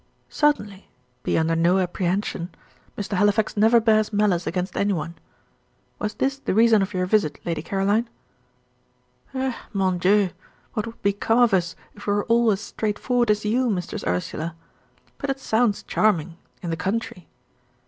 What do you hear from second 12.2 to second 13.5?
all as straightforward as